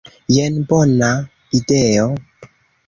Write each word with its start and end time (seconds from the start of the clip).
Jen 0.35 0.57
bona 0.71 1.11
ideo. 1.61 2.11